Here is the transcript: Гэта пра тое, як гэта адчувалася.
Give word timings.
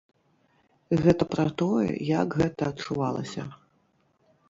Гэта 1.03 1.27
пра 1.35 1.45
тое, 1.63 1.85
як 2.19 2.29
гэта 2.43 2.61
адчувалася. 2.73 3.51